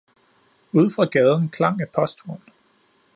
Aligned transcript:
ude 0.77 0.89
fra 0.95 1.05
gaden 1.17 1.47
klang 1.59 1.81
et 1.87 1.95
posthorn. 1.99 2.43